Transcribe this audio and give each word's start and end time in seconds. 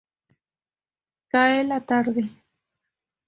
Cae 1.31 1.63
la 1.63 1.85
tarde. 1.85 2.23